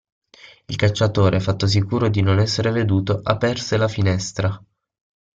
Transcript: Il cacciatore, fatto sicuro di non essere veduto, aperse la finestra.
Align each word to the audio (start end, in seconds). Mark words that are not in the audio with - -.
Il 0.65 0.77
cacciatore, 0.77 1.39
fatto 1.39 1.67
sicuro 1.67 2.09
di 2.09 2.21
non 2.23 2.39
essere 2.39 2.71
veduto, 2.71 3.19
aperse 3.23 3.77
la 3.77 3.87
finestra. 3.87 4.59